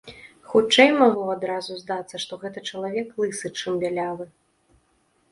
Хутчэй 0.51 0.87
магло 1.01 1.25
адразу 1.33 1.75
здацца, 1.81 2.15
што 2.23 2.39
гэта 2.45 2.63
чалавек 2.71 3.07
лысы, 3.21 3.47
чым 3.59 3.77
бялявы. 3.85 4.25